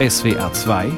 SWR 0.00 0.52
2 0.52 0.92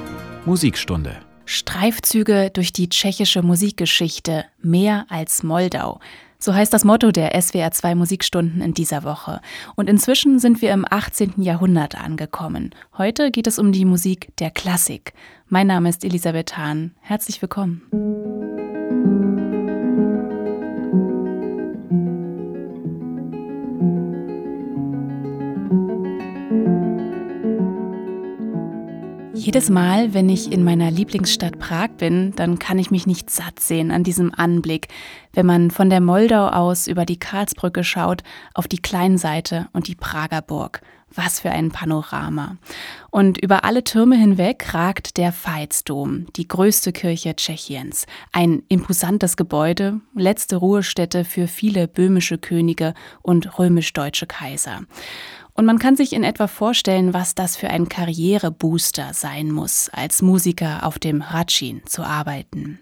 Musikstunde. 0.45 1.17
Streifzüge 1.47 2.51
durch 2.53 2.71
die 2.75 2.91
tschechische 2.91 3.41
Musikgeschichte 3.41 4.45
mehr 4.61 5.07
als 5.09 5.43
Moldau. 5.43 6.01
So 6.39 6.53
heißt 6.53 6.71
das 6.71 6.85
Motto 6.85 7.11
der 7.11 7.41
SWR 7.41 7.71
2 7.71 7.95
Musikstunden 7.95 8.61
in 8.61 8.75
dieser 8.75 9.03
Woche. 9.03 9.41
Und 9.75 9.89
inzwischen 9.89 10.39
sind 10.39 10.61
wir 10.61 10.73
im 10.73 10.85
18. 10.89 11.41
Jahrhundert 11.41 11.99
angekommen. 11.99 12.75
Heute 12.99 13.31
geht 13.31 13.47
es 13.47 13.59
um 13.59 13.73
die 13.73 13.87
Musik 13.87 14.37
der 14.37 14.51
Klassik. 14.51 15.15
Mein 15.49 15.67
Name 15.67 15.89
ist 15.89 16.05
Elisabeth 16.05 16.59
Hahn. 16.59 16.95
Herzlich 17.01 17.41
willkommen. 17.41 17.81
Jedes 29.43 29.71
Mal, 29.71 30.13
wenn 30.13 30.29
ich 30.29 30.53
in 30.53 30.65
meiner 30.65 30.91
Lieblingsstadt 30.91 31.59
Prag 31.59 31.93
bin, 31.97 32.35
dann 32.37 32.59
kann 32.59 32.79
ich 32.79 32.91
mich 32.91 33.07
nicht 33.07 33.31
satt 33.31 33.59
sehen 33.59 33.91
an 33.91 34.05
diesem 34.05 34.35
Anblick, 34.35 34.89
wenn 35.33 35.47
man 35.47 35.71
von 35.71 35.89
der 35.89 36.03
Moldau 36.03 36.49
aus 36.49 36.87
über 36.87 37.07
die 37.07 37.19
Karlsbrücke 37.19 37.83
schaut, 37.83 38.23
auf 38.53 38.69
die 38.69 38.83
Kleinseite 38.83 39.69
und 39.73 39.89
die 39.89 39.95
Prager 39.95 40.43
Burg. 40.43 40.83
Was 41.15 41.41
für 41.41 41.51
ein 41.51 41.71
Panorama. 41.71 42.59
Und 43.11 43.39
über 43.39 43.65
alle 43.65 43.83
Türme 43.83 44.17
hinweg 44.17 44.75
ragt 44.75 45.17
der 45.17 45.33
Veitsdom, 45.33 46.27
die 46.37 46.47
größte 46.47 46.93
Kirche 46.93 47.35
Tschechiens. 47.35 48.07
Ein 48.33 48.63
imposantes 48.69 49.39
Gebäude, 49.39 50.01
letzte 50.15 50.57
Ruhestätte 50.57 51.25
für 51.25 51.49
viele 51.49 51.89
böhmische 51.89 52.37
Könige 52.37 52.93
und 53.23 53.59
römisch-deutsche 53.59 54.27
Kaiser. 54.27 54.83
Und 55.61 55.67
man 55.67 55.79
kann 55.79 55.95
sich 55.95 56.15
in 56.15 56.25
etwa 56.25 56.47
vorstellen, 56.47 57.13
was 57.13 57.35
das 57.35 57.55
für 57.55 57.69
ein 57.69 57.91
Karrierebooster 57.91 59.11
sein 59.13 59.51
muss, 59.51 59.91
als 59.93 60.23
Musiker 60.23 60.87
auf 60.87 60.99
dem 60.99 61.21
Ratschin 61.21 61.83
zu 61.85 62.03
arbeiten. 62.03 62.79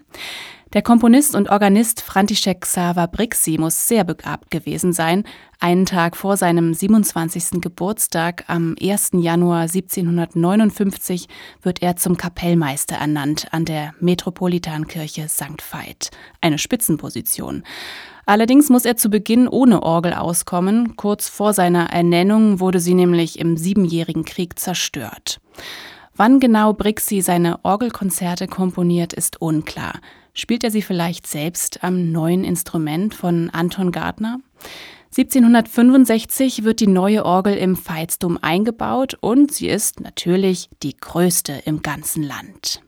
Der 0.71 0.81
Komponist 0.81 1.35
und 1.35 1.49
Organist 1.49 1.99
František 1.99 2.61
Xaver 2.61 3.07
Brixi 3.07 3.57
muss 3.57 3.89
sehr 3.89 4.05
begabt 4.05 4.49
gewesen 4.49 4.93
sein. 4.93 5.25
Einen 5.59 5.85
Tag 5.85 6.15
vor 6.15 6.37
seinem 6.37 6.73
27. 6.73 7.59
Geburtstag, 7.59 8.45
am 8.47 8.75
1. 8.81 9.09
Januar 9.15 9.63
1759, 9.63 11.27
wird 11.61 11.81
er 11.81 11.97
zum 11.97 12.15
Kapellmeister 12.15 12.95
ernannt 12.95 13.47
an 13.51 13.65
der 13.65 13.93
Metropolitankirche 13.99 15.27
St. 15.27 15.61
Veit. 15.69 16.11
Eine 16.39 16.57
Spitzenposition. 16.57 17.63
Allerdings 18.29 18.69
muss 18.69 18.85
er 18.85 18.95
zu 18.95 19.09
Beginn 19.09 19.47
ohne 19.47 19.81
Orgel 19.81 20.13
auskommen. 20.13 20.95
Kurz 20.95 21.27
vor 21.27 21.51
seiner 21.51 21.89
Ernennung 21.89 22.59
wurde 22.59 22.79
sie 22.79 22.93
nämlich 22.93 23.39
im 23.39 23.57
Siebenjährigen 23.57 24.23
Krieg 24.23 24.59
zerstört. 24.59 25.41
Wann 26.15 26.39
genau 26.39 26.73
Brixi 26.73 27.21
seine 27.21 27.65
Orgelkonzerte 27.65 28.45
komponiert, 28.45 29.13
ist 29.13 29.41
unklar. 29.41 29.93
Spielt 30.35 30.63
er 30.63 30.69
sie 30.69 30.83
vielleicht 30.83 31.25
selbst 31.25 31.83
am 31.83 32.11
neuen 32.11 32.43
Instrument 32.43 33.15
von 33.15 33.49
Anton 33.49 33.91
Gardner? 33.91 34.39
1765 35.17 36.63
wird 36.63 36.81
die 36.81 36.87
neue 36.87 37.25
Orgel 37.25 37.55
im 37.55 37.75
Veitsdom 37.75 38.37
eingebaut 38.39 39.17
und 39.21 39.51
sie 39.51 39.69
ist 39.69 40.01
natürlich 40.01 40.69
die 40.83 40.95
größte 40.95 41.63
im 41.65 41.81
ganzen 41.81 42.21
Land. 42.21 42.83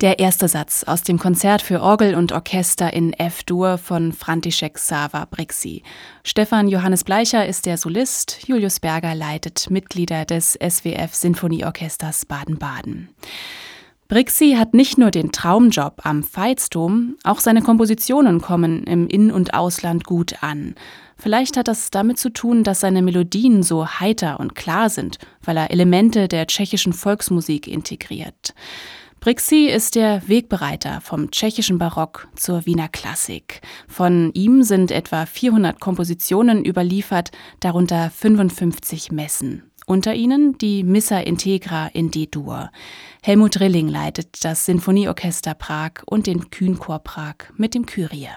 Der 0.00 0.20
erste 0.20 0.46
Satz 0.46 0.84
aus 0.84 1.02
dem 1.02 1.18
Konzert 1.18 1.60
für 1.60 1.82
Orgel 1.82 2.14
und 2.14 2.30
Orchester 2.30 2.92
in 2.92 3.12
F-Dur 3.12 3.78
von 3.78 4.12
František 4.12 4.78
Sava 4.78 5.24
Brixi. 5.28 5.82
Stefan 6.22 6.68
Johannes 6.68 7.02
Bleicher 7.02 7.44
ist 7.44 7.66
der 7.66 7.78
Solist, 7.78 8.46
Julius 8.46 8.78
Berger 8.78 9.16
leitet 9.16 9.70
Mitglieder 9.70 10.24
des 10.24 10.52
SWF 10.52 11.12
Sinfonieorchesters 11.16 12.26
Baden-Baden. 12.26 13.08
Brixi 14.06 14.54
hat 14.56 14.72
nicht 14.72 14.98
nur 14.98 15.10
den 15.10 15.32
Traumjob 15.32 16.06
am 16.06 16.22
Veitsdom, 16.22 17.16
auch 17.24 17.40
seine 17.40 17.60
Kompositionen 17.60 18.40
kommen 18.40 18.84
im 18.84 19.08
In- 19.08 19.32
und 19.32 19.52
Ausland 19.52 20.04
gut 20.04 20.44
an. 20.44 20.76
Vielleicht 21.16 21.56
hat 21.56 21.66
das 21.66 21.90
damit 21.90 22.20
zu 22.20 22.32
tun, 22.32 22.62
dass 22.62 22.78
seine 22.78 23.02
Melodien 23.02 23.64
so 23.64 23.88
heiter 23.88 24.38
und 24.38 24.54
klar 24.54 24.90
sind, 24.90 25.18
weil 25.42 25.56
er 25.56 25.72
Elemente 25.72 26.28
der 26.28 26.46
tschechischen 26.46 26.92
Volksmusik 26.92 27.66
integriert. 27.66 28.54
Brixi 29.20 29.66
ist 29.66 29.96
der 29.96 30.28
Wegbereiter 30.28 31.00
vom 31.00 31.30
tschechischen 31.32 31.78
Barock 31.78 32.28
zur 32.36 32.66
Wiener 32.66 32.88
Klassik. 32.88 33.60
Von 33.88 34.32
ihm 34.32 34.62
sind 34.62 34.92
etwa 34.92 35.26
400 35.26 35.80
Kompositionen 35.80 36.64
überliefert, 36.64 37.32
darunter 37.58 38.10
55 38.10 39.10
Messen. 39.10 39.70
Unter 39.86 40.14
ihnen 40.14 40.56
die 40.58 40.84
Missa 40.84 41.18
Integra 41.18 41.88
in 41.88 42.10
D-Dur. 42.10 42.70
Helmut 43.22 43.58
Rilling 43.58 43.88
leitet 43.88 44.44
das 44.44 44.66
Sinfonieorchester 44.66 45.54
Prag 45.54 46.02
und 46.06 46.26
den 46.26 46.50
Kühnchor 46.50 47.00
Prag 47.00 47.36
mit 47.56 47.74
dem 47.74 47.86
Kyrie. 47.86 48.28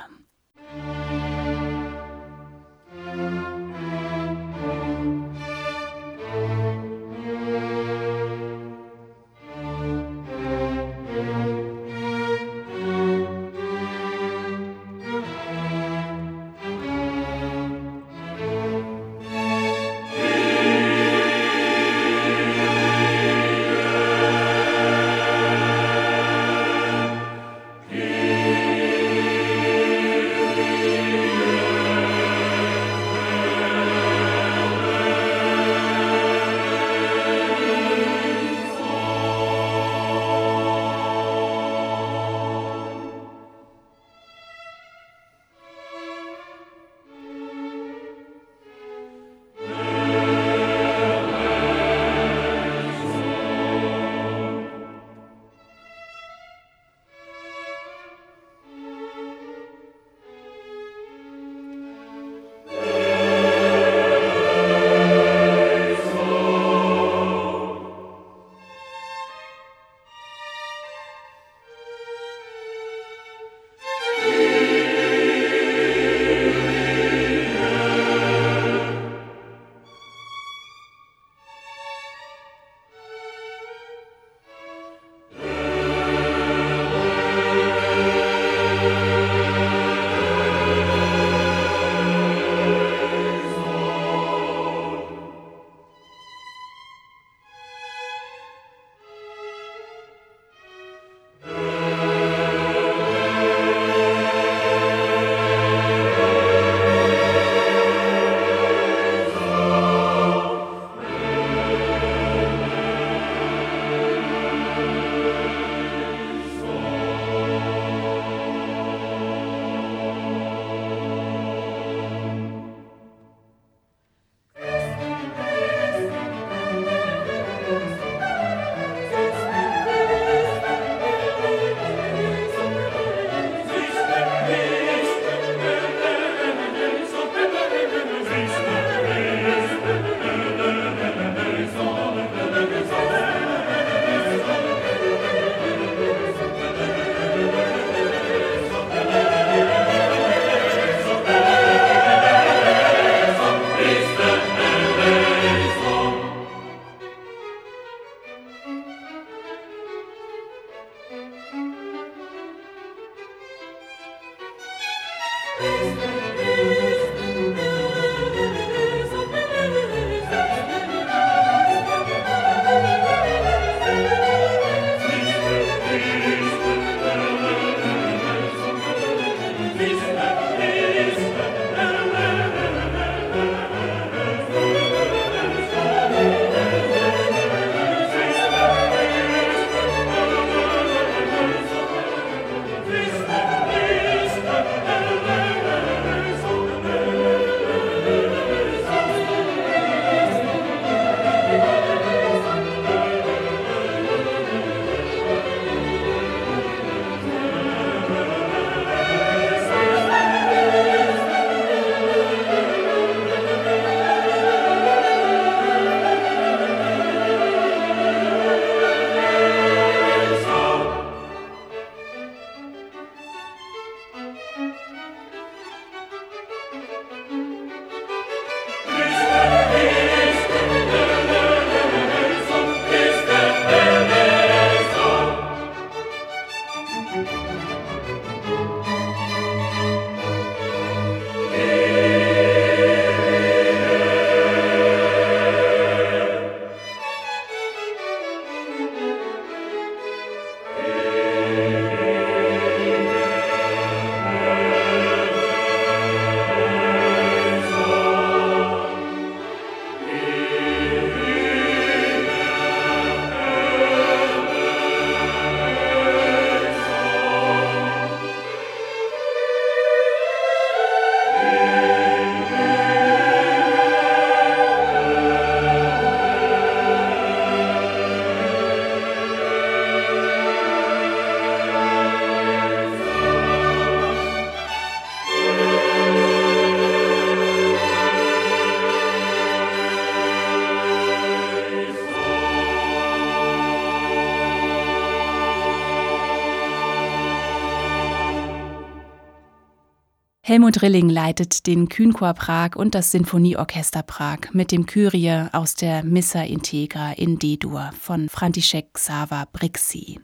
Helmut 300.51 300.81
Rilling 300.81 301.07
leitet 301.07 301.65
den 301.65 301.87
Kühnchor 301.87 302.33
Prag 302.33 302.75
und 302.75 302.93
das 302.93 303.11
Sinfonieorchester 303.11 304.03
Prag 304.03 304.51
mit 304.51 304.73
dem 304.73 304.85
Kyrie 304.85 305.47
aus 305.53 305.75
der 305.75 306.03
Missa 306.03 306.41
Integra 306.41 307.13
in 307.13 307.39
D-Dur 307.39 307.91
von 307.97 308.27
František 308.27 308.97
Sava 308.97 309.45
Brixi. 309.53 310.19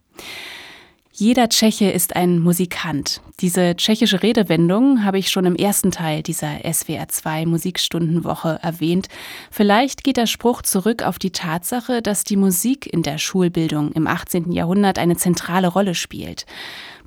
Jeder 1.14 1.48
Tscheche 1.48 1.90
ist 1.90 2.18
ein 2.18 2.40
Musikant. 2.40 3.22
Diese 3.40 3.76
tschechische 3.78 4.22
Redewendung 4.22 5.06
habe 5.06 5.18
ich 5.18 5.30
schon 5.30 5.46
im 5.46 5.56
ersten 5.56 5.92
Teil 5.92 6.22
dieser 6.22 6.58
SWR2 6.58 7.48
Musikstundenwoche 7.48 8.60
erwähnt. 8.62 9.08
Vielleicht 9.50 10.04
geht 10.04 10.18
der 10.18 10.28
Spruch 10.28 10.62
zurück 10.62 11.04
auf 11.04 11.20
die 11.20 11.32
Tatsache, 11.32 12.02
dass 12.02 12.26
die 12.26 12.36
Musik 12.36 12.86
in 12.86 13.02
der 13.02 13.18
Schulbildung 13.18 13.94
im 13.94 14.06
18. 14.06 14.52
Jahrhundert 14.52 15.00
eine 15.00 15.16
zentrale 15.16 15.70
Rolle 15.70 15.96
spielt. 15.96 16.46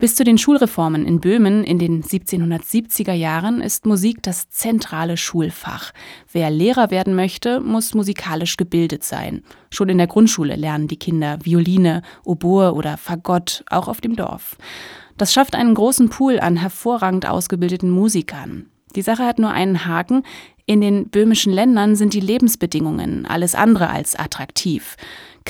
Bis 0.00 0.14
zu 0.14 0.24
den 0.24 0.38
Schulreformen 0.38 1.04
in 1.04 1.20
Böhmen 1.20 1.62
in 1.62 1.78
den 1.78 2.02
1770er 2.02 3.12
Jahren 3.12 3.60
ist 3.60 3.84
Musik 3.84 4.22
das 4.22 4.48
zentrale 4.48 5.18
Schulfach. 5.18 5.92
Wer 6.32 6.48
Lehrer 6.50 6.90
werden 6.90 7.14
möchte, 7.14 7.60
muss 7.60 7.92
musikalisch 7.92 8.56
gebildet 8.56 9.04
sein. 9.04 9.42
Schon 9.70 9.90
in 9.90 9.98
der 9.98 10.06
Grundschule 10.06 10.56
lernen 10.56 10.88
die 10.88 10.96
Kinder 10.96 11.36
Violine, 11.42 12.00
Oboe 12.24 12.72
oder 12.72 12.96
Fagott, 12.96 13.62
auch 13.68 13.88
auf 13.88 14.00
dem 14.00 14.16
Dorf. 14.16 14.56
Das 15.18 15.34
schafft 15.34 15.54
einen 15.54 15.74
großen 15.74 16.08
Pool 16.08 16.40
an 16.40 16.56
hervorragend 16.56 17.28
ausgebildeten 17.28 17.90
Musikern. 17.90 18.70
Die 18.96 19.02
Sache 19.02 19.26
hat 19.26 19.38
nur 19.38 19.50
einen 19.50 19.84
Haken. 19.84 20.22
In 20.64 20.80
den 20.80 21.10
böhmischen 21.10 21.52
Ländern 21.52 21.94
sind 21.94 22.14
die 22.14 22.20
Lebensbedingungen 22.20 23.26
alles 23.26 23.54
andere 23.54 23.90
als 23.90 24.16
attraktiv. 24.16 24.96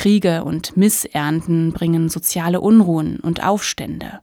Kriege 0.00 0.44
und 0.44 0.78
Missernten 0.78 1.74
bringen 1.74 2.08
soziale 2.08 2.62
Unruhen 2.62 3.20
und 3.20 3.44
Aufstände. 3.44 4.20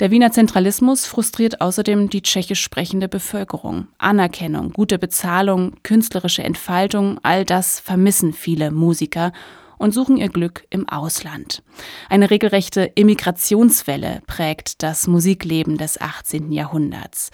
Der 0.00 0.10
Wiener 0.10 0.32
Zentralismus 0.32 1.04
frustriert 1.04 1.60
außerdem 1.60 2.08
die 2.08 2.22
tschechisch 2.22 2.62
sprechende 2.62 3.08
Bevölkerung. 3.08 3.88
Anerkennung, 3.98 4.72
gute 4.72 4.98
Bezahlung, 4.98 5.74
künstlerische 5.82 6.44
Entfaltung, 6.44 7.20
all 7.22 7.44
das 7.44 7.78
vermissen 7.78 8.32
viele 8.32 8.70
Musiker 8.70 9.32
und 9.76 9.92
suchen 9.92 10.16
ihr 10.16 10.30
Glück 10.30 10.64
im 10.70 10.88
Ausland. 10.88 11.62
Eine 12.08 12.30
regelrechte 12.30 12.90
Immigrationswelle 12.94 14.22
prägt 14.26 14.82
das 14.82 15.08
Musikleben 15.08 15.76
des 15.76 16.00
18. 16.00 16.52
Jahrhunderts. 16.52 17.30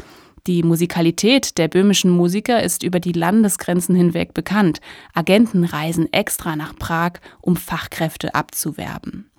Die 0.47 0.63
Musikalität 0.63 1.59
der 1.59 1.69
böhmischen 1.69 2.11
Musiker 2.11 2.63
ist 2.63 2.83
über 2.83 3.01
die 3.01 3.13
Landesgrenzen 3.13 3.95
hinweg 3.95 4.35
bekannt. 4.35 4.81
Agenten 5.15 5.65
reisen 5.65 6.13
extra 6.13 6.57
nach 6.57 6.77
Prag, 6.77 7.15
um 7.41 7.57
Fachkräfte 7.57 8.35
abzuwerben. 8.35 9.31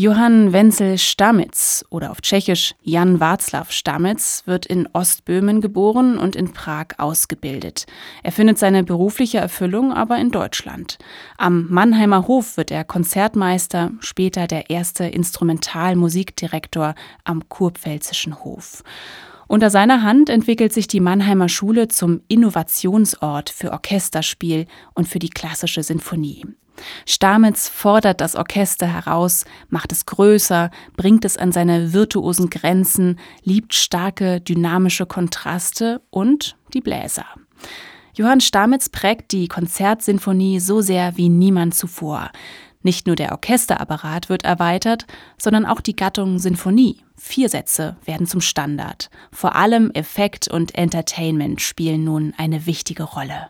Johann 0.00 0.52
Wenzel 0.52 0.96
Stamitz 0.96 1.84
oder 1.90 2.12
auf 2.12 2.20
Tschechisch 2.20 2.76
Jan 2.82 3.18
Václav 3.18 3.72
Stamitz 3.72 4.44
wird 4.46 4.64
in 4.64 4.88
Ostböhmen 4.92 5.60
geboren 5.60 6.18
und 6.18 6.36
in 6.36 6.52
Prag 6.52 6.90
ausgebildet. 6.98 7.86
Er 8.22 8.30
findet 8.30 8.58
seine 8.58 8.84
berufliche 8.84 9.38
Erfüllung 9.38 9.92
aber 9.92 10.18
in 10.18 10.30
Deutschland. 10.30 10.98
Am 11.36 11.66
Mannheimer 11.68 12.28
Hof 12.28 12.56
wird 12.56 12.70
er 12.70 12.84
Konzertmeister, 12.84 13.90
später 13.98 14.46
der 14.46 14.70
erste 14.70 15.02
Instrumentalmusikdirektor 15.02 16.94
am 17.24 17.48
Kurpfälzischen 17.48 18.44
Hof. 18.44 18.84
Unter 19.48 19.70
seiner 19.70 20.02
Hand 20.02 20.28
entwickelt 20.28 20.74
sich 20.74 20.88
die 20.88 21.00
Mannheimer 21.00 21.48
Schule 21.48 21.88
zum 21.88 22.20
Innovationsort 22.28 23.48
für 23.48 23.72
Orchesterspiel 23.72 24.66
und 24.94 25.08
für 25.08 25.18
die 25.18 25.30
klassische 25.30 25.82
Sinfonie. 25.82 26.44
Stamitz 27.06 27.66
fordert 27.68 28.20
das 28.20 28.36
Orchester 28.36 28.86
heraus, 28.86 29.46
macht 29.70 29.90
es 29.90 30.06
größer, 30.06 30.70
bringt 30.96 31.24
es 31.24 31.38
an 31.38 31.50
seine 31.50 31.92
virtuosen 31.94 32.50
Grenzen, 32.50 33.18
liebt 33.42 33.74
starke 33.74 34.40
dynamische 34.40 35.06
Kontraste 35.06 36.02
und 36.10 36.56
die 36.74 36.82
Bläser. 36.82 37.24
Johann 38.14 38.40
Stamitz 38.40 38.88
prägt 38.88 39.32
die 39.32 39.48
Konzertsinfonie 39.48 40.60
so 40.60 40.80
sehr 40.80 41.16
wie 41.16 41.28
niemand 41.28 41.74
zuvor. 41.74 42.30
Nicht 42.82 43.06
nur 43.06 43.16
der 43.16 43.32
Orchesterapparat 43.32 44.28
wird 44.28 44.44
erweitert, 44.44 45.06
sondern 45.36 45.66
auch 45.66 45.80
die 45.80 45.96
Gattung 45.96 46.38
Sinfonie. 46.38 47.02
Vier 47.16 47.48
Sätze 47.48 47.96
werden 48.04 48.26
zum 48.26 48.40
Standard. 48.40 49.10
Vor 49.32 49.56
allem 49.56 49.90
Effekt 49.92 50.48
und 50.48 50.74
Entertainment 50.74 51.60
spielen 51.60 52.04
nun 52.04 52.34
eine 52.36 52.66
wichtige 52.66 53.02
Rolle. 53.02 53.48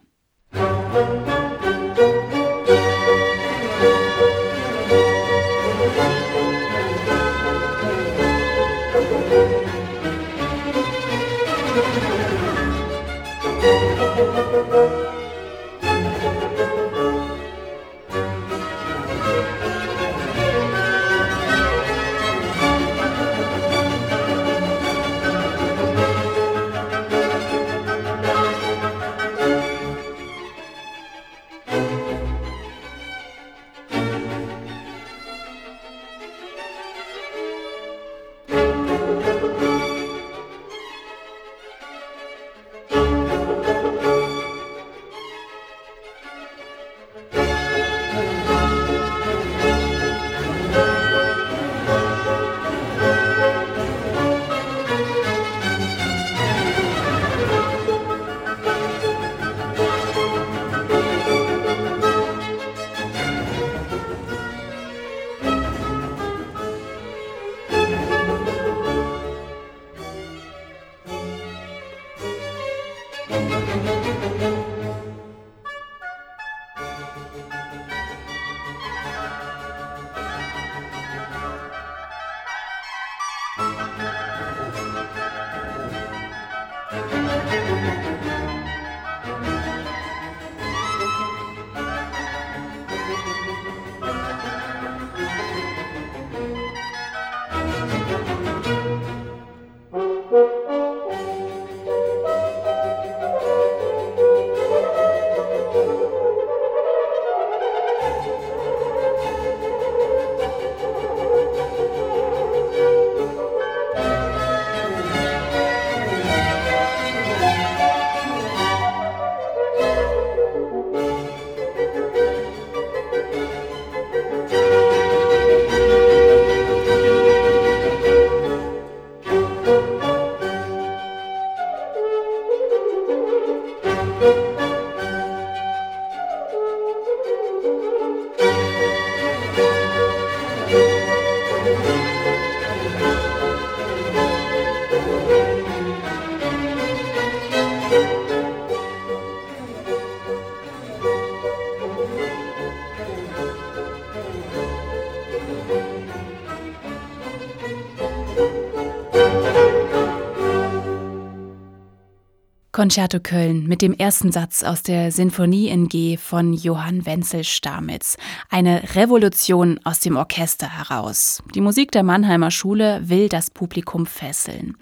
Concerto 162.79 163.19
Köln 163.19 163.67
mit 163.67 163.83
dem 163.83 163.93
ersten 163.93 164.31
Satz 164.31 164.63
aus 164.63 164.85
der 164.85 165.11
Sinfonie 165.11 165.67
in 165.67 165.89
G 165.89 166.17
von 166.17 166.53
Johann 166.53 167.07
Wenzel 167.07 167.43
Stamitz. 167.43 168.17
Eine 168.51 168.95
Revolution 168.95 169.81
aus 169.83 169.99
dem 169.99 170.15
Orchester 170.15 170.79
heraus. 170.79 171.43
Die 171.57 171.61
Musik 171.61 171.91
der 171.91 172.05
Mannheimer 172.05 172.53
Schule 172.53 173.01
will 173.09 173.29
das 173.29 173.51
Publikum 173.51 174.07
fesseln. 174.07 174.77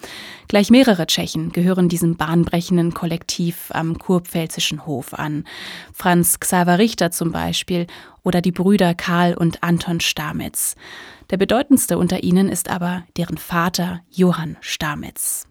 Gleich 0.47 0.71
mehrere 0.71 1.07
Tschechen 1.07 1.53
gehören 1.53 1.89
diesem 1.89 2.19
bahnbrechenden 2.19 2.93
Kollektiv 2.93 3.71
am 3.71 3.99
kurpfälzischen 3.99 4.85
Hof 4.85 5.15
an. 5.15 5.45
Franz 5.95 6.39
Xaver 6.39 6.79
Richter 6.79 7.13
zum 7.13 7.33
Beispiel 7.33 7.87
oder 8.23 8.43
die 8.43 8.53
Brüder 8.53 8.93
Karl 8.93 9.33
und 9.33 9.63
Anton 9.63 10.01
Stamitz. 10.01 10.75
Der 11.31 11.39
bedeutendste 11.39 11.97
unter 11.97 12.23
ihnen 12.23 12.51
ist 12.51 12.69
aber 12.69 13.05
deren 13.17 13.39
Vater 13.39 14.03
Johann 14.11 14.59
Stamitz. 14.61 15.47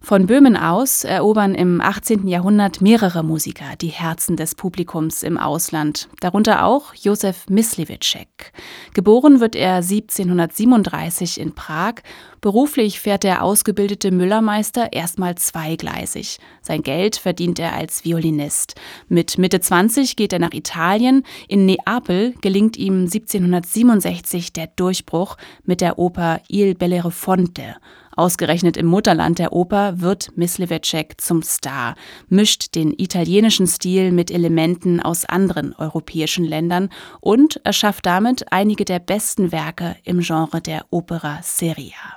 Von 0.00 0.26
Böhmen 0.26 0.56
aus 0.56 1.04
erobern 1.04 1.54
im 1.54 1.80
18. 1.80 2.28
Jahrhundert 2.28 2.80
mehrere 2.80 3.22
Musiker 3.22 3.76
die 3.80 3.88
Herzen 3.88 4.36
des 4.36 4.54
Publikums 4.54 5.22
im 5.22 5.38
Ausland, 5.38 6.08
darunter 6.20 6.64
auch 6.64 6.94
Josef 6.94 7.46
Myslivitschek. 7.48 8.52
Geboren 8.94 9.40
wird 9.40 9.56
er 9.56 9.76
1737 9.76 11.40
in 11.40 11.54
Prag. 11.54 11.94
Beruflich 12.40 13.00
fährt 13.00 13.24
der 13.24 13.42
ausgebildete 13.42 14.12
Müllermeister 14.12 14.92
erstmal 14.92 15.34
zweigleisig. 15.34 16.38
Sein 16.62 16.82
Geld 16.82 17.16
verdient 17.16 17.58
er 17.58 17.74
als 17.74 18.04
Violinist. 18.04 18.74
Mit 19.08 19.38
Mitte 19.38 19.60
20 19.60 20.16
geht 20.16 20.32
er 20.32 20.38
nach 20.38 20.52
Italien. 20.52 21.24
In 21.48 21.66
Neapel 21.66 22.34
gelingt 22.40 22.76
ihm 22.76 23.00
1767 23.00 24.52
der 24.52 24.68
Durchbruch 24.68 25.36
mit 25.64 25.80
der 25.80 25.98
Oper 25.98 26.40
Il 26.48 26.74
Bellerofonte. 26.74 27.76
Ausgerechnet 28.16 28.78
im 28.78 28.86
Mutterland 28.86 29.38
der 29.38 29.52
Oper 29.52 30.00
wird 30.00 30.34
Myslivecek 30.36 31.20
zum 31.20 31.42
Star, 31.42 31.94
mischt 32.28 32.74
den 32.74 32.94
italienischen 32.96 33.66
Stil 33.66 34.10
mit 34.10 34.30
Elementen 34.30 35.00
aus 35.00 35.26
anderen 35.26 35.74
europäischen 35.74 36.46
Ländern 36.46 36.88
und 37.20 37.60
erschafft 37.64 38.06
damit 38.06 38.50
einige 38.50 38.86
der 38.86 39.00
besten 39.00 39.52
Werke 39.52 39.96
im 40.04 40.20
Genre 40.20 40.62
der 40.62 40.86
Opera 40.90 41.40
seria. 41.42 42.16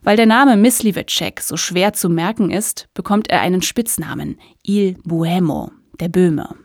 Weil 0.00 0.16
der 0.16 0.26
Name 0.26 0.56
Myslivecek 0.56 1.40
so 1.40 1.58
schwer 1.58 1.92
zu 1.92 2.08
merken 2.08 2.50
ist, 2.50 2.88
bekommt 2.94 3.30
er 3.30 3.42
einen 3.42 3.60
Spitznamen, 3.60 4.40
Il 4.66 4.96
Buemo, 5.04 5.70
der 6.00 6.08
Böhme. 6.08 6.56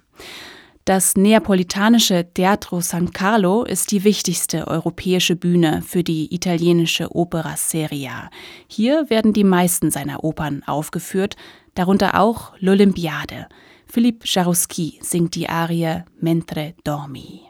Das 0.87 1.17
neapolitanische 1.17 2.25
Teatro 2.33 2.79
San 2.79 3.11
Carlo 3.11 3.65
ist 3.65 3.91
die 3.91 4.05
wichtigste 4.05 4.69
europäische 4.69 5.35
Bühne 5.35 5.81
für 5.85 6.01
die 6.01 6.33
italienische 6.33 7.13
Opera 7.13 7.57
Seria. 7.57 8.29
Hier 8.69 9.09
werden 9.09 9.33
die 9.33 9.43
meisten 9.43 9.91
seiner 9.91 10.23
Opern 10.23 10.63
aufgeführt, 10.65 11.35
darunter 11.75 12.17
auch 12.17 12.57
L'Olympiade. 12.59 13.47
Philippe 13.85 14.25
Jarouski 14.29 14.97
singt 15.01 15.35
die 15.35 15.49
Arie 15.49 16.05
Mentre 16.21 16.73
dormi. 16.85 17.41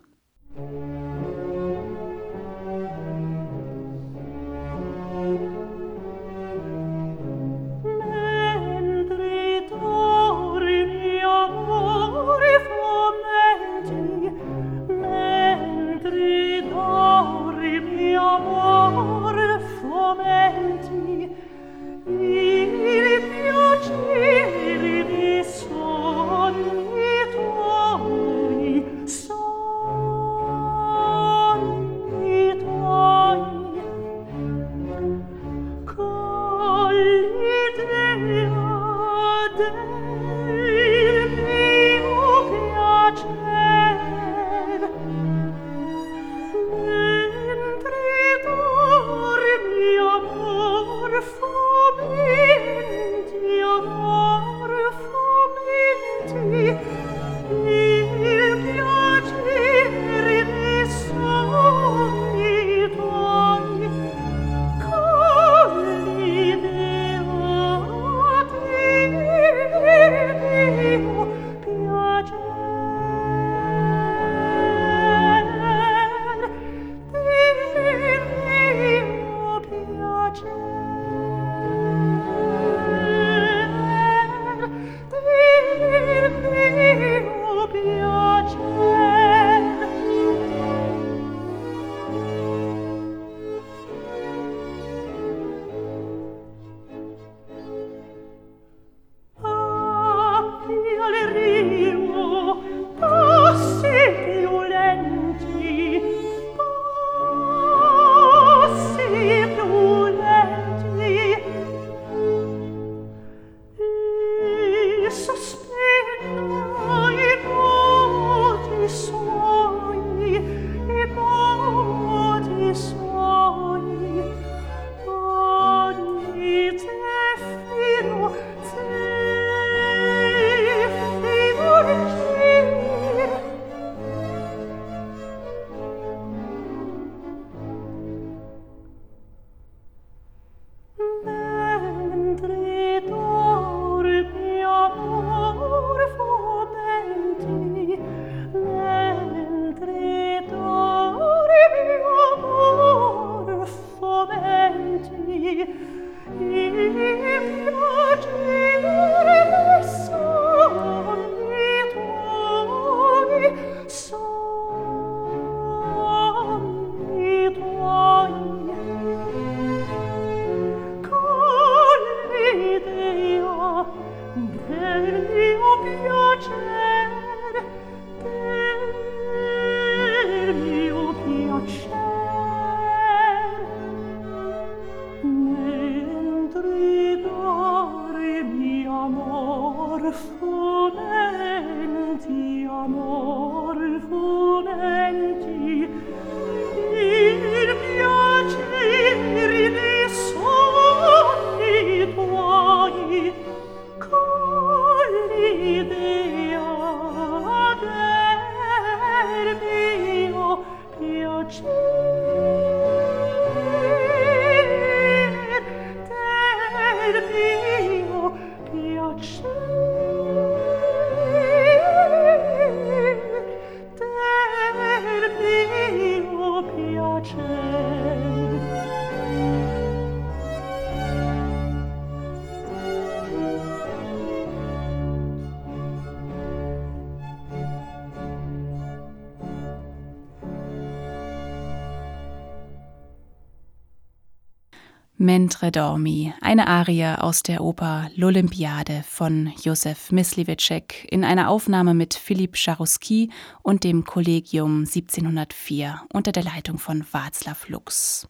Mentre 245.59 245.71
Dormi, 245.71 246.31
eine 246.39 246.67
Arie 246.67 247.17
aus 247.17 247.41
der 247.41 247.63
Oper 247.63 248.11
L'Olympiade 248.15 249.01
von 249.01 249.51
Josef 249.63 250.11
Myslivecek 250.11 251.07
in 251.09 251.23
einer 251.23 251.49
Aufnahme 251.49 251.95
mit 251.95 252.13
Philipp 252.13 252.57
Scharowski 252.57 253.31
und 253.63 253.83
dem 253.83 254.03
Kollegium 254.03 254.81
1704 254.81 256.03
unter 256.13 256.31
der 256.31 256.43
Leitung 256.43 256.77
von 256.77 257.03
Václav 257.03 257.57
Lux. 257.69 258.27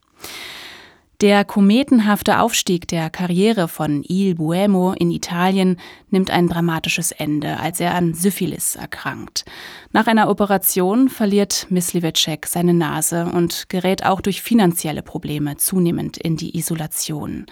Der 1.20 1.44
kometenhafte 1.46 2.40
Aufstieg 2.42 2.88
der 2.88 3.10
Karriere 3.10 3.68
von 3.68 4.04
Il 4.08 4.36
Buemo 4.36 4.94
in 4.94 5.10
Italien 5.10 5.80
nimmt 6.12 6.30
ein 6.30 6.48
dramatisches 6.48 7.12
Ende, 7.12 7.58
als 7.60 7.80
er 7.80 7.96
an 7.96 8.14
Syphilis 8.14 8.76
erkrankt. 8.76 9.44
Nach 9.92 10.06
einer 10.06 10.30
Operation 10.30 11.10
verliert 11.10 11.66
Myslivecek 11.72 12.46
seine 12.46 12.76
Nase 12.76 13.26
und 13.26 13.68
gerät 13.68 14.06
auch 14.06 14.22
durch 14.22 14.44
finanzielle 14.44 15.02
Probleme 15.02 15.58
zunehmend 15.58 16.18
in 16.18 16.38
die 16.38 16.56
Isolation. 16.56 17.48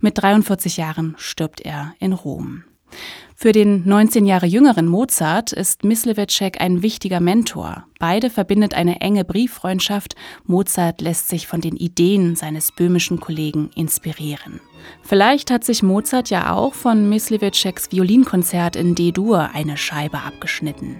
Mit 0.00 0.16
43 0.16 0.78
Jahren 0.78 1.14
stirbt 1.18 1.60
er 1.60 1.94
in 1.98 2.14
Rom. 2.14 2.64
Für 3.42 3.50
den 3.50 3.82
19 3.88 4.24
Jahre 4.24 4.46
jüngeren 4.46 4.86
Mozart 4.86 5.50
ist 5.50 5.82
Myslivecek 5.82 6.60
ein 6.60 6.80
wichtiger 6.82 7.18
Mentor. 7.18 7.88
Beide 7.98 8.30
verbindet 8.30 8.74
eine 8.74 9.00
enge 9.00 9.24
Brieffreundschaft. 9.24 10.14
Mozart 10.46 11.00
lässt 11.00 11.28
sich 11.28 11.48
von 11.48 11.60
den 11.60 11.74
Ideen 11.74 12.36
seines 12.36 12.70
böhmischen 12.70 13.18
Kollegen 13.18 13.70
inspirieren. 13.74 14.60
Vielleicht 15.02 15.50
hat 15.50 15.64
sich 15.64 15.82
Mozart 15.82 16.30
ja 16.30 16.54
auch 16.54 16.74
von 16.74 17.08
Mysliveceks 17.08 17.90
Violinkonzert 17.90 18.76
in 18.76 18.94
D-Dur 18.94 19.50
eine 19.52 19.76
Scheibe 19.76 20.20
abgeschnitten. 20.20 20.98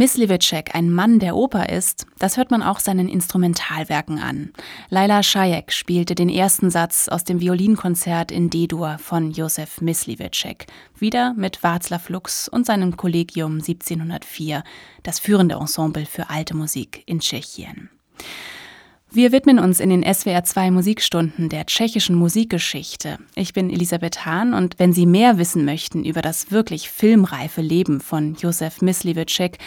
Dass 0.00 0.14
Misliwitschek 0.14 0.74
ein 0.74 0.90
Mann 0.90 1.18
der 1.18 1.36
Oper 1.36 1.68
ist, 1.68 2.06
das 2.18 2.38
hört 2.38 2.50
man 2.50 2.62
auch 2.62 2.80
seinen 2.80 3.06
Instrumentalwerken 3.06 4.18
an. 4.18 4.50
Laila 4.88 5.22
Schajek 5.22 5.72
spielte 5.72 6.14
den 6.14 6.30
ersten 6.30 6.70
Satz 6.70 7.08
aus 7.08 7.24
dem 7.24 7.38
Violinkonzert 7.38 8.32
in 8.32 8.48
D-Dur 8.48 8.96
von 8.96 9.30
Josef 9.30 9.82
Misliwitschek, 9.82 10.68
wieder 10.98 11.34
mit 11.34 11.58
Václav 11.58 12.10
Lux 12.10 12.48
und 12.48 12.64
seinem 12.64 12.96
Kollegium 12.96 13.56
1704, 13.56 14.64
das 15.02 15.18
führende 15.18 15.56
Ensemble 15.56 16.06
für 16.06 16.30
alte 16.30 16.56
Musik 16.56 17.02
in 17.04 17.20
Tschechien. 17.20 17.90
Wir 19.12 19.32
widmen 19.32 19.58
uns 19.58 19.80
in 19.80 19.90
den 19.90 20.04
SWR 20.04 20.44
2 20.44 20.70
Musikstunden 20.70 21.48
der 21.48 21.66
tschechischen 21.66 22.14
Musikgeschichte. 22.14 23.18
Ich 23.34 23.52
bin 23.52 23.68
Elisabeth 23.68 24.24
Hahn 24.24 24.54
und 24.54 24.78
wenn 24.78 24.92
Sie 24.92 25.04
mehr 25.04 25.36
wissen 25.36 25.64
möchten 25.64 26.04
über 26.04 26.22
das 26.22 26.52
wirklich 26.52 26.90
filmreife 26.90 27.60
Leben 27.60 28.00
von 28.00 28.36
Josef 28.36 28.82
Myslivicek, 28.82 29.58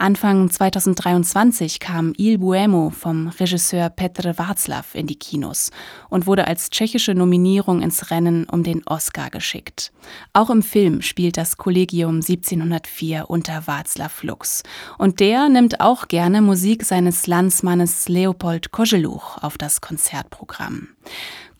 Anfang 0.00 0.48
2023 0.48 1.78
kam 1.78 2.14
Il 2.16 2.38
Buemo 2.38 2.88
vom 2.88 3.28
Regisseur 3.28 3.90
Petr 3.90 4.30
Václav 4.30 4.94
in 4.94 5.06
die 5.06 5.18
Kinos 5.18 5.70
und 6.08 6.26
wurde 6.26 6.46
als 6.46 6.70
tschechische 6.70 7.14
Nominierung 7.14 7.82
ins 7.82 8.10
Rennen 8.10 8.46
um 8.46 8.62
den 8.62 8.82
Oscar 8.86 9.28
geschickt. 9.28 9.92
Auch 10.32 10.48
im 10.48 10.62
Film 10.62 11.02
spielt 11.02 11.36
das 11.36 11.58
Kollegium 11.58 12.14
1704 12.14 13.28
unter 13.28 13.64
Václav 13.64 14.24
Lux. 14.24 14.62
Und 14.96 15.20
der 15.20 15.50
nimmt 15.50 15.82
auch 15.82 16.08
gerne 16.08 16.40
Musik 16.40 16.82
seines 16.84 17.26
Landsmannes 17.26 18.08
Leopold 18.08 18.72
Kozeluch 18.72 19.36
auf 19.42 19.58
das 19.58 19.82
Konzertprogramm. 19.82 20.88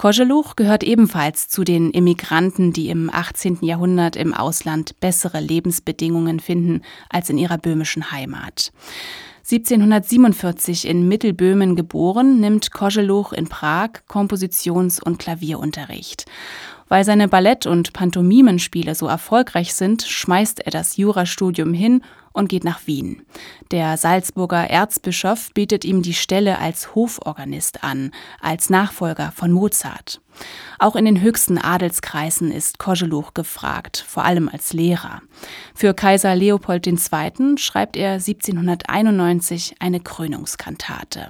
Koscheluch 0.01 0.57
gehört 0.57 0.83
ebenfalls 0.83 1.49
zu 1.49 1.63
den 1.63 1.91
Immigranten, 1.91 2.73
die 2.73 2.89
im 2.89 3.11
18. 3.13 3.59
Jahrhundert 3.61 4.17
im 4.17 4.33
Ausland 4.33 4.99
bessere 4.99 5.41
Lebensbedingungen 5.41 6.41
finden 6.41 6.81
als 7.11 7.29
in 7.29 7.37
ihrer 7.37 7.59
böhmischen 7.59 8.11
Heimat. 8.11 8.73
1747 9.41 10.89
in 10.89 11.07
Mittelböhmen 11.07 11.77
geboren, 11.77 12.41
nimmt 12.41 12.73
Koscheluch 12.73 13.35
in 13.35 13.51
Prag 13.51 13.91
Kompositions- 14.09 15.03
und 15.03 15.19
Klavierunterricht. 15.19 16.25
Weil 16.91 17.05
seine 17.05 17.29
Ballett- 17.29 17.67
und 17.67 17.93
Pantomimenspiele 17.93 18.97
so 18.97 19.07
erfolgreich 19.07 19.75
sind, 19.75 20.03
schmeißt 20.03 20.59
er 20.61 20.73
das 20.73 20.97
Jurastudium 20.97 21.73
hin 21.73 22.03
und 22.33 22.49
geht 22.49 22.65
nach 22.65 22.87
Wien. 22.87 23.23
Der 23.71 23.97
Salzburger 23.97 24.69
Erzbischof 24.69 25.53
bietet 25.55 25.85
ihm 25.85 26.03
die 26.03 26.15
Stelle 26.15 26.59
als 26.59 26.97
Hoforganist 26.97 27.85
an, 27.85 28.11
als 28.41 28.71
Nachfolger 28.71 29.33
von 29.35 29.53
Mozart. 29.53 30.21
Auch 30.81 30.97
in 30.97 31.05
den 31.05 31.21
höchsten 31.21 31.59
Adelskreisen 31.59 32.51
ist 32.51 32.81
Koscheluch 32.81 33.35
gefragt, 33.35 34.05
vor 34.07 34.25
allem 34.25 34.49
als 34.49 34.73
Lehrer. 34.73 35.23
Für 35.77 35.95
Kaiser 35.95 36.35
Leopold 36.35 36.89
II. 36.89 37.57
schreibt 37.57 37.97
er 37.97 38.15
1791 38.15 39.77
eine 39.79 40.01
Krönungskantate. 40.01 41.29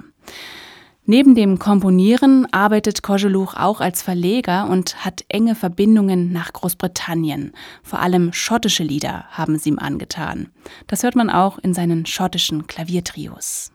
Neben 1.05 1.33
dem 1.33 1.57
Komponieren 1.57 2.47
arbeitet 2.51 3.01
Koscheluch 3.01 3.55
auch 3.55 3.81
als 3.81 4.03
Verleger 4.03 4.69
und 4.69 5.03
hat 5.03 5.25
enge 5.29 5.55
Verbindungen 5.55 6.31
nach 6.31 6.53
Großbritannien. 6.53 7.53
Vor 7.81 7.99
allem 7.99 8.33
schottische 8.33 8.83
Lieder 8.83 9.25
haben 9.31 9.57
sie 9.57 9.69
ihm 9.69 9.79
angetan. 9.79 10.49
Das 10.87 11.01
hört 11.03 11.15
man 11.15 11.31
auch 11.31 11.57
in 11.57 11.73
seinen 11.73 12.05
schottischen 12.05 12.67
Klaviertrios. 12.67 13.71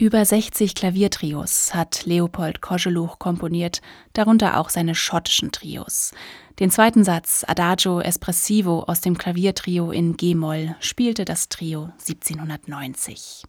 Über 0.00 0.24
60 0.24 0.74
Klaviertrios 0.74 1.74
hat 1.74 2.06
Leopold 2.06 2.62
Koscheluch 2.62 3.18
komponiert, 3.18 3.82
darunter 4.14 4.58
auch 4.58 4.70
seine 4.70 4.94
schottischen 4.94 5.52
Trios. 5.52 6.12
Den 6.58 6.70
zweiten 6.70 7.04
Satz 7.04 7.44
Adagio 7.46 8.00
Espressivo 8.00 8.84
aus 8.84 9.02
dem 9.02 9.18
Klaviertrio 9.18 9.90
in 9.90 10.16
G-Moll 10.16 10.74
spielte 10.80 11.26
das 11.26 11.50
Trio 11.50 11.90
1790. 11.98 13.42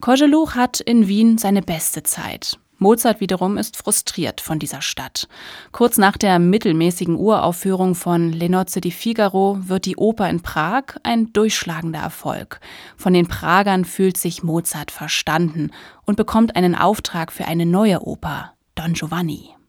Koscheluch 0.00 0.54
hat 0.54 0.78
in 0.78 1.08
Wien 1.08 1.36
seine 1.36 1.62
beste 1.62 2.04
Zeit. 2.04 2.56
Mozart 2.80 3.20
wiederum 3.20 3.58
ist 3.58 3.76
frustriert 3.76 4.40
von 4.40 4.58
dieser 4.58 4.80
Stadt. 4.80 5.28
Kurz 5.70 5.98
nach 5.98 6.16
der 6.16 6.38
mittelmäßigen 6.38 7.14
Uraufführung 7.14 7.94
von 7.94 8.32
Le 8.32 8.48
Nozze 8.48 8.80
di 8.80 8.90
Figaro 8.90 9.58
wird 9.60 9.84
die 9.84 9.96
Oper 9.96 10.30
in 10.30 10.40
Prag 10.40 10.96
ein 11.02 11.30
durchschlagender 11.34 12.00
Erfolg. 12.00 12.58
Von 12.96 13.12
den 13.12 13.28
Pragern 13.28 13.84
fühlt 13.84 14.16
sich 14.16 14.42
Mozart 14.42 14.90
verstanden 14.90 15.72
und 16.06 16.16
bekommt 16.16 16.56
einen 16.56 16.74
Auftrag 16.74 17.32
für 17.32 17.44
eine 17.44 17.66
neue 17.66 18.00
Oper, 18.00 18.54
Don 18.74 18.94
Giovanni. 18.94 19.59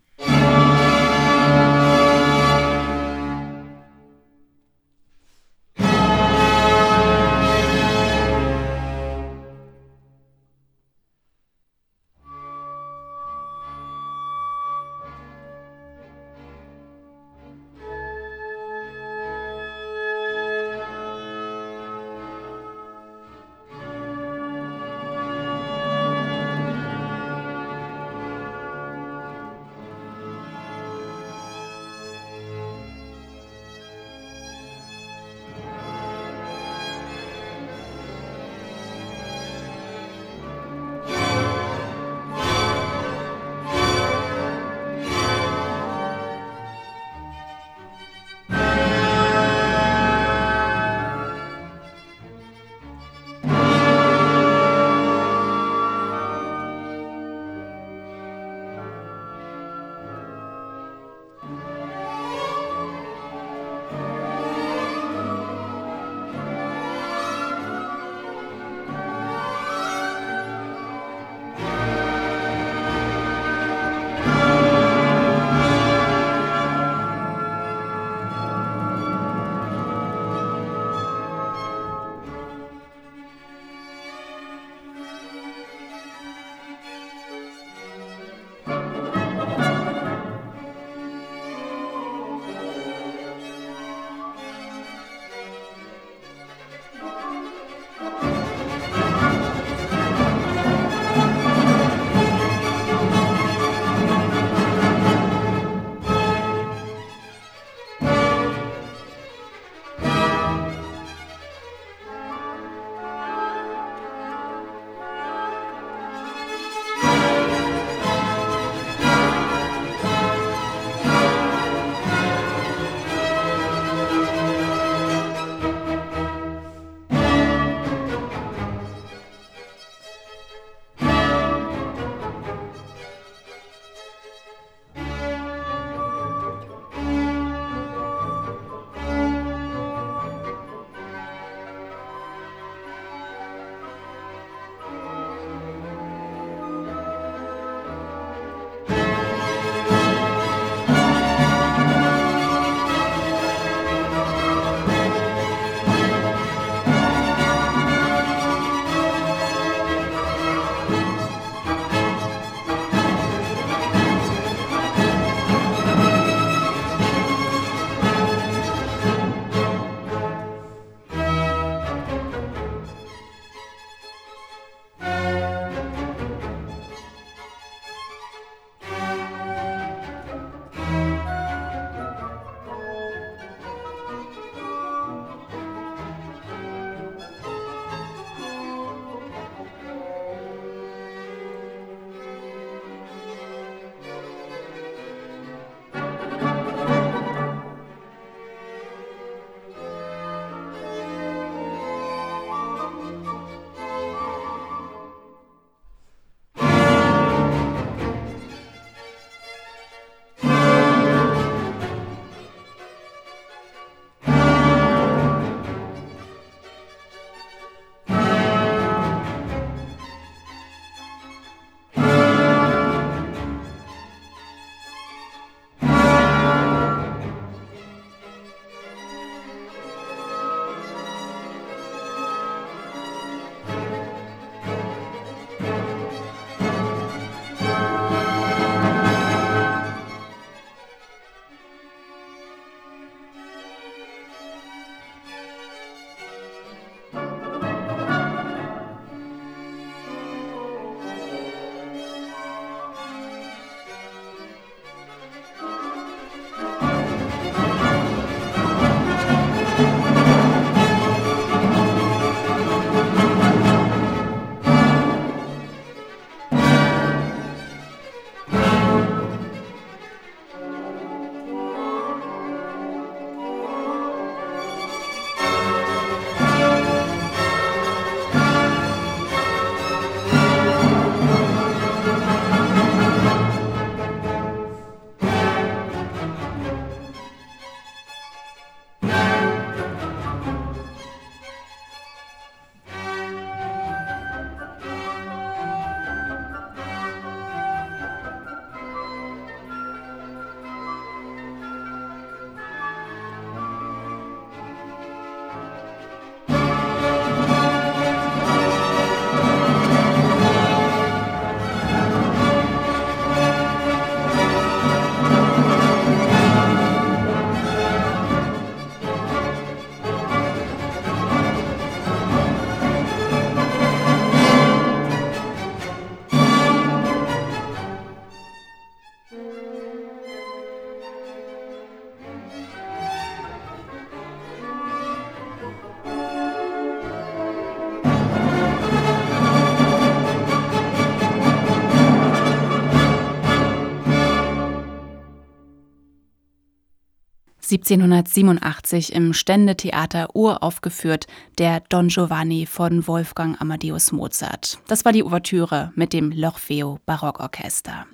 1787 347.72 349.14
im 349.14 349.34
Ständetheater 349.34 350.36
uraufgeführt, 350.36 351.28
der 351.58 351.82
Don 351.88 352.10
Giovanni 352.10 352.66
von 352.66 353.08
Wolfgang 353.08 353.60
Amadeus 353.62 354.12
Mozart. 354.12 354.80
Das 354.88 355.06
war 355.06 355.14
die 355.14 355.24
Ouvertüre 355.24 355.94
mit 355.96 356.12
dem 356.12 356.32
L'Orfeo 356.32 357.00
Barockorchester. 357.06 358.06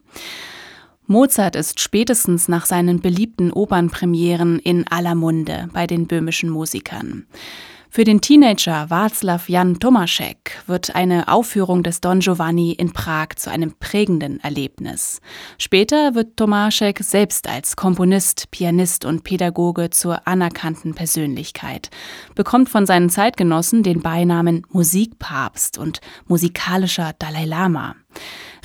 Mozart 1.07 1.55
ist 1.55 1.79
spätestens 1.79 2.47
nach 2.47 2.65
seinen 2.65 2.99
beliebten 2.99 3.51
Opernpremieren 3.51 4.59
in 4.59 4.85
aller 4.87 5.15
Munde 5.15 5.69
bei 5.73 5.87
den 5.87 6.05
böhmischen 6.05 6.49
Musikern. 6.49 7.25
Für 7.89 8.03
den 8.03 8.21
Teenager 8.21 8.87
Václav 8.89 9.49
Jan 9.49 9.79
Tomaschek 9.79 10.61
wird 10.67 10.95
eine 10.95 11.27
Aufführung 11.27 11.83
des 11.83 12.01
Don 12.01 12.19
Giovanni 12.19 12.73
in 12.73 12.93
Prag 12.93 13.29
zu 13.37 13.49
einem 13.49 13.73
prägenden 13.79 14.39
Erlebnis. 14.41 15.19
Später 15.57 16.13
wird 16.13 16.37
Tomaschek 16.37 16.99
selbst 16.99 17.47
als 17.47 17.75
Komponist, 17.75 18.51
Pianist 18.51 19.05
und 19.05 19.23
Pädagoge 19.23 19.89
zur 19.89 20.27
anerkannten 20.27 20.93
Persönlichkeit, 20.93 21.89
bekommt 22.35 22.69
von 22.69 22.85
seinen 22.85 23.09
Zeitgenossen 23.09 23.83
den 23.83 24.01
Beinamen 24.01 24.65
Musikpapst 24.69 25.77
und 25.77 26.01
musikalischer 26.27 27.13
Dalai 27.17 27.45
Lama. 27.45 27.95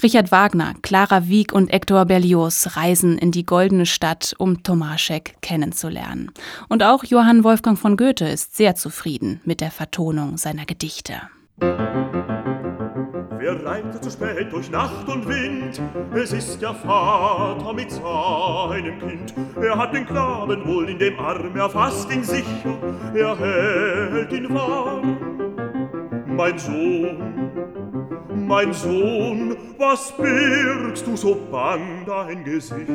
Richard 0.03 0.33
Wagner, 0.33 0.75
Clara 0.83 1.29
Wieck 1.29 1.53
und 1.53 1.71
Hector 1.71 2.05
Berlioz 2.07 2.77
reisen 2.77 3.19
in 3.19 3.31
die 3.31 3.47
Goldene 3.47 3.87
Stadt, 3.87 4.35
um 4.37 4.65
Tomaschek 4.65 5.37
kennenzulernen. 5.43 6.33
Und 6.69 6.83
auch 6.83 7.05
Johann 7.05 7.45
Wolfgang 7.45 7.79
von 7.79 7.97
Goethe 7.97 8.27
ist 8.27 8.57
sehr 8.57 8.75
zufrieden 8.75 9.41
mit 9.45 9.61
der 9.61 9.71
Vertonung 9.71 10.39
seiner 10.39 10.67
Gedichte. 10.67 11.15
Wer 13.39 13.65
reitet 13.65 14.03
zu 14.03 14.11
spät 14.11 14.53
durch 14.53 14.71
Nacht 14.71 15.09
und 15.09 15.29
Wind? 15.29 15.81
Es 16.15 16.33
ist 16.33 16.61
der 16.61 16.75
Vater 16.75 17.73
mit 17.73 17.93
seinem 17.93 18.99
Kind. 18.99 19.35
Er 19.63 19.79
hat 19.79 19.95
den 19.95 20.07
Knaben 20.07 20.67
wohl 20.67 20.89
in 20.89 20.99
dem 20.99 21.17
Arm, 21.21 21.55
er 21.55 21.71
fasst 21.71 22.11
ihn 22.13 22.25
sicher, 22.25 22.77
er 23.15 23.39
hält 23.39 24.33
ihn 24.33 24.53
warm. 24.53 25.17
Mein 26.27 26.59
Sohn, 26.59 27.52
mein 28.37 28.73
Sohn, 28.73 29.57
was 29.79 30.13
birgst 30.17 31.07
du 31.07 31.17
so 31.17 31.37
bang 31.51 32.05
dein 32.07 32.45
Gesicht? 32.45 32.89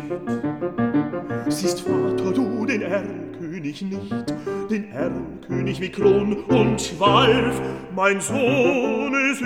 Siehst, 1.48 1.82
Vater, 1.82 2.32
du 2.32 2.66
den 2.66 2.82
Erlkönig 2.82 3.82
nicht, 3.82 4.26
den 4.70 4.92
Erlkönig 4.92 5.80
mit 5.80 5.94
Kron 5.94 6.44
und 6.44 6.82
Schweif. 6.82 7.62
Mein 7.96 8.20
Sohn, 8.22 9.14
es 9.32 9.42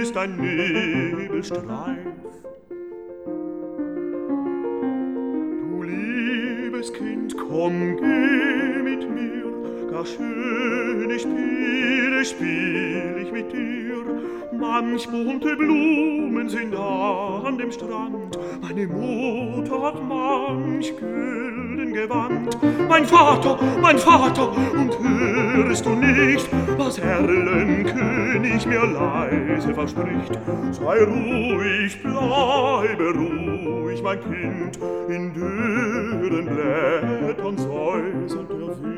ist 0.00 0.16
ein 0.16 0.36
Nebelstreif. 0.36 1.98
Du 5.70 5.82
liebes 5.82 6.92
Kind, 6.92 7.36
komm, 7.36 7.96
geh 7.96 8.82
mit 8.82 9.10
mir, 9.10 9.45
gar 9.96 10.04
schöne 10.04 11.18
Spiele 11.18 12.24
spiel 12.24 13.16
ich 13.22 13.32
mit 13.32 13.50
dir. 13.52 14.04
Manch 14.52 15.08
bunte 15.08 15.56
Blumen 15.56 16.48
sind 16.48 16.74
da 16.74 17.42
an 17.46 17.56
dem 17.58 17.72
Strand, 17.72 18.38
meine 18.60 18.86
Mutter 18.86 19.82
hat 19.82 20.08
manch 20.08 20.94
gülden 20.98 21.92
Gewand. 21.92 22.58
Mein 22.88 23.06
Vater, 23.06 23.58
mein 23.80 23.98
Vater, 23.98 24.52
und 24.74 24.92
hörst 25.02 25.86
du 25.86 25.90
nicht, 25.90 26.48
was 26.76 26.98
Erlenkönig 26.98 28.66
mir 28.66 28.86
leise 28.86 29.74
verspricht? 29.74 30.38
Sei 30.72 31.04
ruhig, 31.04 32.02
bleibe 32.02 33.14
ruhig, 33.14 34.02
mein 34.02 34.20
Kind, 34.20 34.78
in 35.08 35.32
dürren 35.32 36.46
Blättern 36.46 37.58
säuselt 37.58 38.50
der 38.50 38.82
Wind. 38.82 38.95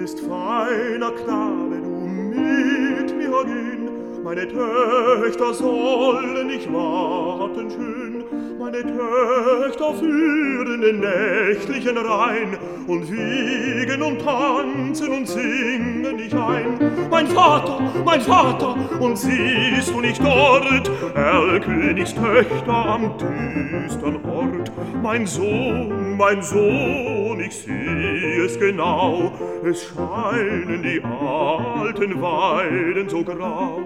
bist 0.00 0.20
feiner 0.20 1.10
Knabe, 1.10 1.76
du 1.82 1.90
mit 1.90 3.14
mir 3.14 3.44
hin. 3.44 3.90
Meine 4.24 4.48
Töchter 4.48 5.52
sollen 5.52 6.46
nicht 6.46 6.72
warten 6.72 7.70
schön, 7.70 8.24
meine 8.58 8.80
Töchter 8.80 9.92
führen 9.94 10.80
den 10.80 11.00
nächtlichen 11.00 11.98
Rhein 11.98 12.56
und 12.86 13.12
wiegen 13.12 14.02
und 14.02 14.22
tanzen 14.22 15.08
und 15.10 15.28
singen 15.28 16.16
dich 16.16 16.34
ein. 16.34 16.78
Mein 17.10 17.26
Vater, 17.26 17.80
mein 18.02 18.22
Vater, 18.22 18.76
und 19.00 19.18
siehst 19.18 19.90
du 19.90 20.00
nicht 20.00 20.24
dort, 20.24 20.90
Erl 21.14 21.60
Königstöchter 21.60 22.72
am 22.72 23.12
düstern 23.18 24.18
Ort, 24.24 24.72
mein 25.02 25.26
Sohn, 25.26 26.16
mein 26.16 26.40
Sohn, 26.40 27.19
ich 27.40 27.56
seh 27.56 28.40
es 28.44 28.58
genau, 28.58 29.32
es 29.64 29.84
scheinen 29.84 30.82
die 30.82 31.02
alten 31.02 32.20
Weiden 32.20 33.08
so 33.08 33.24
grau. 33.24 33.82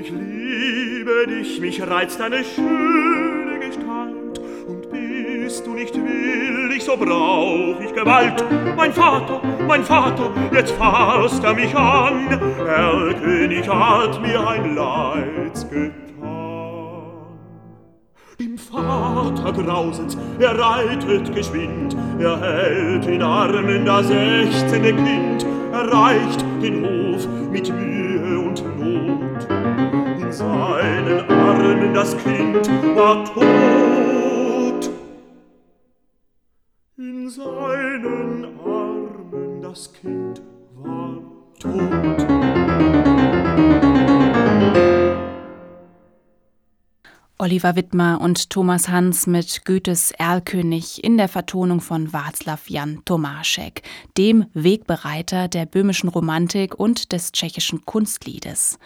Ich 0.00 0.10
liebe 0.10 1.26
dich, 1.28 1.60
mich 1.60 1.86
reizt 1.86 2.20
deine 2.20 2.42
schöne 2.42 3.58
Gestalt, 3.58 4.40
und 4.66 4.90
bist 4.90 5.66
du 5.66 5.74
nicht 5.74 5.94
willig, 5.94 6.82
so 6.82 6.96
brauch 6.96 7.80
ich 7.80 7.92
Gewalt. 7.92 8.42
Mein 8.76 8.92
Vater, 8.92 9.42
mein 9.66 9.84
Vater, 9.84 10.30
jetzt 10.52 10.72
fasst 10.72 11.44
er 11.44 11.54
mich 11.54 11.76
an, 11.76 12.28
Herr 12.64 13.14
König 13.14 13.68
hat 13.68 14.22
mir 14.22 14.46
ein 14.48 14.74
Leids 14.74 15.68
getan. 15.68 16.09
Dem 18.40 18.56
Vater 18.56 19.52
grauset, 19.52 20.16
er 20.38 20.58
reitet 20.58 21.34
geschwind, 21.34 21.94
er 22.18 22.40
hält 22.40 23.04
in 23.04 23.20
Armen 23.20 23.84
das 23.84 24.08
sechzehne 24.08 24.94
Kind, 24.94 25.46
erreicht 25.70 26.42
den 26.62 26.82
Hof 26.82 27.28
mit 27.50 27.70
Mühe 27.70 28.38
und 28.38 28.64
Not. 28.78 29.46
In 30.22 30.32
seinen 30.32 31.30
Armen 31.30 31.92
das 31.92 32.16
Kind 32.16 32.70
war 32.96 33.26
tot. 33.26 34.90
In 36.96 37.28
seinen 37.28 38.46
Armen 38.64 39.60
das 39.60 39.92
Kind 39.92 40.40
war 40.76 41.18
tot. 41.58 43.29
Oliver 47.40 47.74
Wittmer 47.74 48.20
und 48.20 48.50
Thomas 48.50 48.90
Hans 48.90 49.26
mit 49.26 49.64
Goethes 49.64 50.10
Erlkönig 50.10 51.02
in 51.02 51.16
der 51.16 51.26
Vertonung 51.26 51.80
von 51.80 52.10
Václav 52.10 52.58
Jan 52.66 53.02
Tomášek, 53.06 53.80
dem 54.18 54.44
Wegbereiter 54.52 55.48
der 55.48 55.64
böhmischen 55.64 56.10
Romantik 56.10 56.78
und 56.78 57.12
des 57.12 57.32
tschechischen 57.32 57.86
Kunstliedes. 57.86 58.78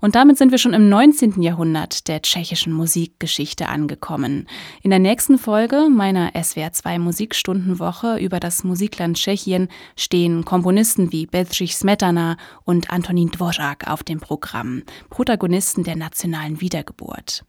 Und 0.00 0.14
damit 0.14 0.38
sind 0.38 0.50
wir 0.50 0.58
schon 0.58 0.74
im 0.74 0.88
19. 0.88 1.42
Jahrhundert 1.42 2.08
der 2.08 2.22
tschechischen 2.22 2.72
Musikgeschichte 2.72 3.68
angekommen. 3.68 4.46
In 4.82 4.90
der 4.90 4.98
nächsten 4.98 5.38
Folge 5.38 5.88
meiner 5.88 6.30
SWR2 6.32 6.98
Musikstundenwoche 6.98 8.18
über 8.18 8.40
das 8.40 8.64
Musikland 8.64 9.16
Tschechien 9.16 9.68
stehen 9.96 10.44
Komponisten 10.44 11.12
wie 11.12 11.26
Bedřich 11.26 11.76
Smetana 11.76 12.36
und 12.64 12.90
Antonin 12.90 13.30
Dvořák 13.30 13.88
auf 13.88 14.02
dem 14.02 14.20
Programm, 14.20 14.82
Protagonisten 15.10 15.84
der 15.84 15.96
nationalen 15.96 16.60
Wiedergeburt. 16.60 17.44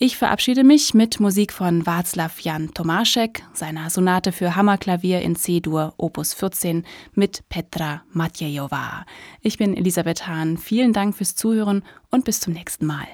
Ich 0.00 0.16
verabschiede 0.16 0.62
mich 0.62 0.94
mit 0.94 1.18
Musik 1.18 1.52
von 1.52 1.84
Václav 1.84 2.40
Jan 2.40 2.72
Tomášek, 2.72 3.42
seiner 3.52 3.90
Sonate 3.90 4.30
für 4.30 4.54
Hammerklavier 4.54 5.22
in 5.22 5.34
C-Dur, 5.34 5.92
Opus 5.96 6.34
14, 6.34 6.86
mit 7.14 7.42
Petra 7.48 8.02
Matjejová. 8.14 9.06
Ich 9.40 9.58
bin 9.58 9.76
Elisabeth 9.76 10.28
Hahn. 10.28 10.56
Vielen 10.56 10.92
Dank 10.92 11.16
fürs 11.16 11.34
Zuhören 11.34 11.82
und 12.10 12.24
bis 12.24 12.38
zum 12.38 12.52
nächsten 12.52 12.86
Mal. 12.86 13.08